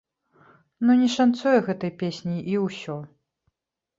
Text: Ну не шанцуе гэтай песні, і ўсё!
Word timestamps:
Ну 0.89 0.95
не 1.01 1.09
шанцуе 1.15 1.59
гэтай 1.67 1.91
песні, 2.01 2.37
і 2.53 2.57
ўсё! 2.65 2.97